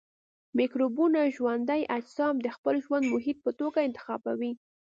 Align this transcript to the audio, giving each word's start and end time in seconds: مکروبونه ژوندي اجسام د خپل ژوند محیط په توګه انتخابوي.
مکروبونه 0.57 1.19
ژوندي 1.35 1.81
اجسام 1.97 2.35
د 2.41 2.47
خپل 2.55 2.75
ژوند 2.85 3.03
محیط 3.13 3.37
په 3.45 3.51
توګه 3.59 3.79
انتخابوي. 3.87 4.51